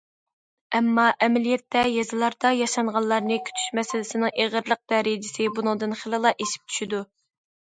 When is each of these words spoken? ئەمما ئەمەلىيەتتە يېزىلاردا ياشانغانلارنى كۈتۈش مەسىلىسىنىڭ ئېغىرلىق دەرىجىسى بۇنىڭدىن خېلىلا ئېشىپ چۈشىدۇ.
ئەمما 0.77 1.03
ئەمەلىيەتتە 1.25 1.83
يېزىلاردا 1.95 2.51
ياشانغانلارنى 2.61 3.37
كۈتۈش 3.51 3.67
مەسىلىسىنىڭ 3.81 4.33
ئېغىرلىق 4.41 4.83
دەرىجىسى 4.95 5.49
بۇنىڭدىن 5.59 5.97
خېلىلا 6.01 6.33
ئېشىپ 6.41 6.67
چۈشىدۇ. 6.73 7.05